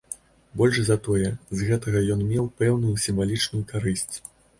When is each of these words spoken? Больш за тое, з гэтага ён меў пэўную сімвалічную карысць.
Больш 0.59 0.77
за 0.85 0.95
тое, 1.07 1.27
з 1.59 1.67
гэтага 1.67 2.01
ён 2.13 2.23
меў 2.31 2.47
пэўную 2.63 2.95
сімвалічную 3.05 3.63
карысць. 3.75 4.15